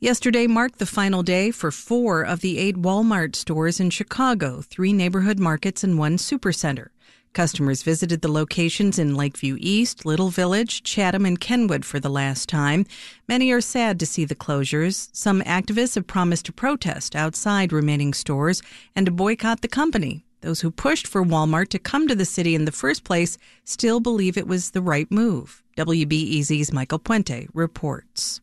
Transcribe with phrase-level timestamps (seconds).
[0.00, 4.92] Yesterday marked the final day for four of the eight Walmart stores in Chicago, three
[4.92, 6.90] neighborhood markets, and one supercenter.
[7.32, 12.48] Customers visited the locations in Lakeview East, Little Village, Chatham, and Kenwood for the last
[12.48, 12.86] time.
[13.26, 15.08] Many are sad to see the closures.
[15.12, 18.62] Some activists have promised to protest outside remaining stores
[18.94, 20.24] and to boycott the company.
[20.42, 23.98] Those who pushed for Walmart to come to the city in the first place still
[23.98, 25.64] believe it was the right move.
[25.76, 28.40] WBEZ's Michael Puente reports.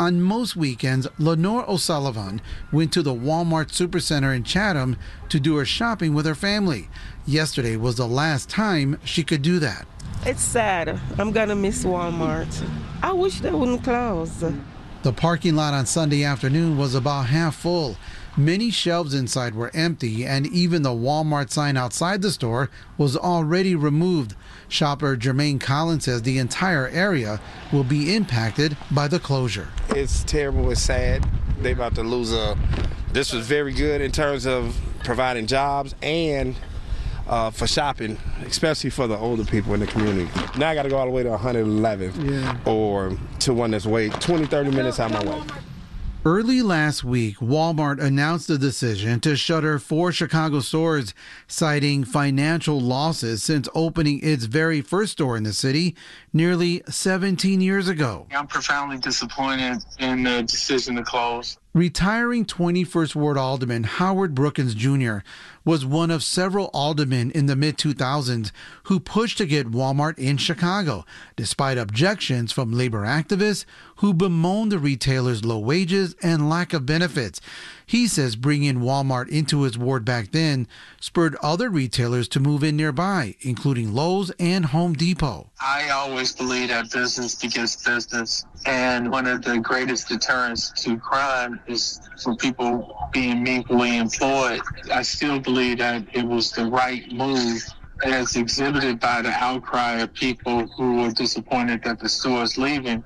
[0.00, 2.40] On most weekends, Lenore O'Sullivan
[2.72, 4.96] went to the Walmart Supercenter in Chatham
[5.28, 6.88] to do her shopping with her family.
[7.24, 9.86] Yesterday was the last time she could do that.
[10.24, 10.98] It's sad.
[11.18, 12.68] I'm gonna miss Walmart.
[13.02, 14.44] I wish they wouldn't close.
[15.02, 17.96] The parking lot on Sunday afternoon was about half full.
[18.36, 23.74] Many shelves inside were empty, and even the Walmart sign outside the store was already
[23.74, 24.34] removed.
[24.68, 27.40] Shopper Jermaine Collins says the entire area
[27.72, 29.68] will be impacted by the closure.
[29.94, 30.70] It's terrible.
[30.70, 31.26] It's sad.
[31.60, 32.56] They about to lose a.
[33.12, 36.54] This was very good in terms of providing jobs and
[37.28, 40.28] uh, for shopping, especially for the older people in the community.
[40.58, 42.56] Now I got to go all the way to 111 Yeah.
[42.64, 45.42] or to one that's way 20, 30 minutes out my way.
[46.24, 51.14] Early last week, Walmart announced the decision to shutter four Chicago stores,
[51.48, 55.96] citing financial losses since opening its very first store in the city
[56.32, 58.28] nearly 17 years ago.
[58.30, 61.58] I'm profoundly disappointed in the decision to close.
[61.74, 65.20] Retiring 21st Ward Alderman Howard Brookins Jr.
[65.64, 68.50] was one of several aldermen in the mid 2000s
[68.84, 73.64] who pushed to get Walmart in Chicago, despite objections from labor activists
[73.96, 77.40] who bemoaned the retailer's low wages and lack of benefits.
[77.92, 80.66] He says bringing Walmart into his ward back then
[80.98, 85.50] spurred other retailers to move in nearby, including Lowe's and Home Depot.
[85.60, 88.46] I always believe that business begins business.
[88.64, 94.62] And one of the greatest deterrents to crime is for people being meaningfully employed.
[94.90, 97.62] I still believe that it was the right move
[98.04, 103.04] as exhibited by the outcry of people who were disappointed that the store is leaving.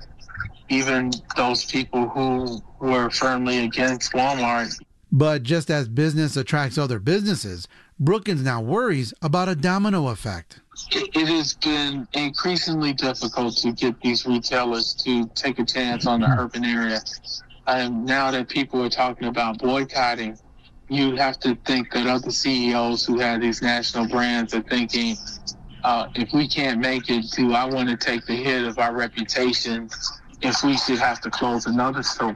[0.69, 4.75] Even those people who were firmly against Walmart
[5.12, 7.69] But just as business attracts other businesses,
[7.99, 10.60] Brookins now worries about a domino effect.
[10.93, 16.27] it has been increasingly difficult to get these retailers to take a chance on the
[16.28, 17.00] urban area.
[17.66, 20.38] And now that people are talking about boycotting,
[20.88, 25.16] you have to think that other CEOs who have these national brands are thinking,
[25.83, 28.94] uh, if we can't make it, do I want to take the hit of our
[28.94, 29.88] reputation
[30.42, 32.34] if we should have to close another store?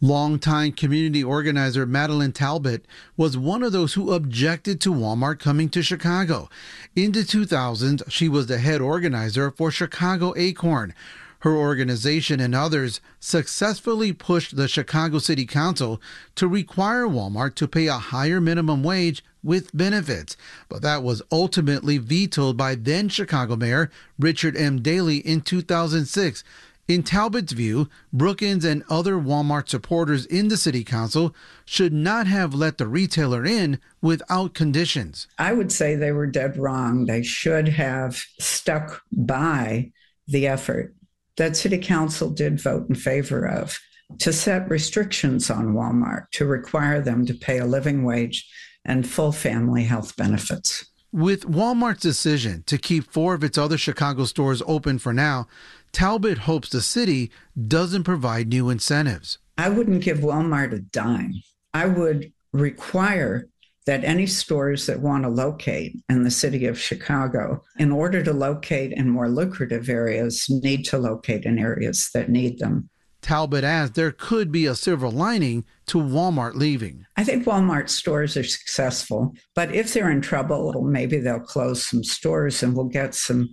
[0.00, 5.82] Longtime community organizer Madeline Talbot was one of those who objected to Walmart coming to
[5.82, 6.48] Chicago.
[6.94, 10.94] In the 2000s, she was the head organizer for Chicago Acorn.
[11.40, 16.00] Her organization and others successfully pushed the Chicago City Council
[16.36, 20.36] to require Walmart to pay a higher minimum wage with benefits,
[20.68, 24.82] but that was ultimately vetoed by then Chicago Mayor Richard M.
[24.82, 26.42] Daley in 2006.
[26.88, 31.34] In Talbot's view, Brookins and other Walmart supporters in the city council
[31.66, 35.28] should not have let the retailer in without conditions.
[35.38, 37.04] I would say they were dead wrong.
[37.04, 39.92] They should have stuck by
[40.26, 40.94] the effort
[41.36, 43.78] that City Council did vote in favor of
[44.20, 48.48] to set restrictions on Walmart, to require them to pay a living wage
[48.86, 50.86] and full family health benefits.
[51.12, 55.48] With Walmart's decision to keep four of its other Chicago stores open for now,
[55.92, 57.30] Talbot hopes the city
[57.66, 59.38] doesn't provide new incentives.
[59.56, 61.34] I wouldn't give Walmart a dime.
[61.74, 63.48] I would require
[63.86, 68.32] that any stores that want to locate in the city of Chicago, in order to
[68.34, 72.90] locate in more lucrative areas, need to locate in areas that need them.
[73.22, 77.06] Talbot adds there could be a silver lining to Walmart leaving.
[77.16, 82.04] I think Walmart stores are successful, but if they're in trouble, maybe they'll close some
[82.04, 83.48] stores and we'll get some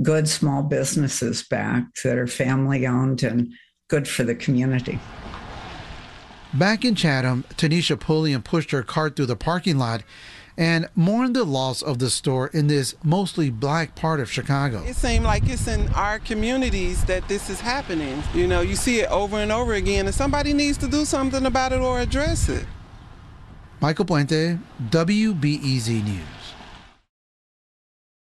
[0.00, 3.52] good small businesses back that are family owned and
[3.88, 4.98] good for the community.
[6.54, 10.02] Back in Chatham, Tanisha Pulliam pushed her cart through the parking lot
[10.58, 14.82] and mourned the loss of the store in this mostly black part of Chicago.
[14.82, 18.22] It seems like it's in our communities that this is happening.
[18.34, 21.46] You know, you see it over and over again, and somebody needs to do something
[21.46, 22.66] about it or address it.
[23.80, 24.58] Michael Puente,
[24.90, 26.41] WBEZ News.